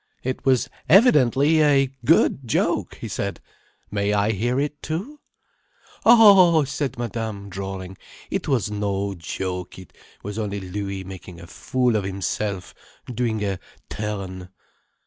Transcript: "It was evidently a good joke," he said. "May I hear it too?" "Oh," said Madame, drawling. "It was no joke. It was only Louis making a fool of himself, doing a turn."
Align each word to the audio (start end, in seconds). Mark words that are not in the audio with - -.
"It 0.23 0.43
was 0.47 0.67
evidently 0.89 1.61
a 1.61 1.91
good 2.05 2.47
joke," 2.47 2.95
he 2.95 3.07
said. 3.07 3.39
"May 3.91 4.13
I 4.13 4.31
hear 4.31 4.59
it 4.59 4.81
too?" 4.81 5.19
"Oh," 6.05 6.63
said 6.63 6.97
Madame, 6.97 7.49
drawling. 7.49 7.99
"It 8.31 8.47
was 8.47 8.71
no 8.71 9.13
joke. 9.13 9.77
It 9.77 9.93
was 10.23 10.39
only 10.39 10.59
Louis 10.59 11.03
making 11.03 11.39
a 11.39 11.45
fool 11.45 11.95
of 11.95 12.03
himself, 12.03 12.73
doing 13.13 13.43
a 13.45 13.59
turn." 13.91 14.49